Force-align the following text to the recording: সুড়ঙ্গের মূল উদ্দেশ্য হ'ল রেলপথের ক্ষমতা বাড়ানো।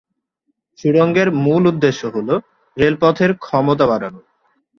সুড়ঙ্গের 0.79 1.29
মূল 1.43 1.63
উদ্দেশ্য 1.67 2.01
হ'ল 2.13 2.29
রেলপথের 2.77 3.31
ক্ষমতা 3.37 3.85
বাড়ানো। 3.87 4.21